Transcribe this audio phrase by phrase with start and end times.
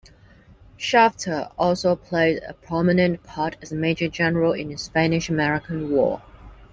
[0.77, 6.23] Shafter also played a prominent part as a major general in the Spanish-American War.